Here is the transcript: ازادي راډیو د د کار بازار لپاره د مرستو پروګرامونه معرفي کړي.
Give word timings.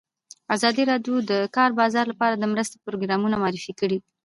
ازادي 0.55 0.83
راډیو 0.91 1.15
د 1.23 1.25
د 1.31 1.33
کار 1.55 1.71
بازار 1.79 2.05
لپاره 2.11 2.35
د 2.37 2.43
مرستو 2.53 2.81
پروګرامونه 2.85 3.35
معرفي 3.43 3.73
کړي. 3.79 3.97